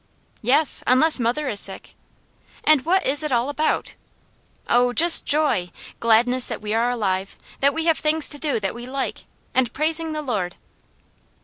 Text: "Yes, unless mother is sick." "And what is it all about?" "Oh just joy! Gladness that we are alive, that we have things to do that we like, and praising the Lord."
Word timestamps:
"Yes, 0.41 0.83
unless 0.87 1.19
mother 1.19 1.47
is 1.47 1.59
sick." 1.59 1.93
"And 2.63 2.83
what 2.85 3.05
is 3.05 3.21
it 3.21 3.31
all 3.31 3.49
about?" 3.49 3.93
"Oh 4.67 4.93
just 4.93 5.27
joy! 5.27 5.69
Gladness 5.99 6.47
that 6.47 6.59
we 6.59 6.73
are 6.73 6.89
alive, 6.89 7.35
that 7.59 7.75
we 7.75 7.85
have 7.85 7.99
things 7.99 8.27
to 8.29 8.39
do 8.39 8.59
that 8.61 8.73
we 8.73 8.87
like, 8.87 9.25
and 9.53 9.71
praising 9.73 10.13
the 10.13 10.23
Lord." 10.23 10.55